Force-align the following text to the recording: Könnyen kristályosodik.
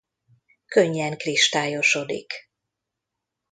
Könnyen 0.65 1.17
kristályosodik. 1.17 2.49